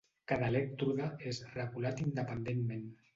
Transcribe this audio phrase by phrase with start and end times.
[0.29, 2.83] Cada elèctrode és regulat independentment.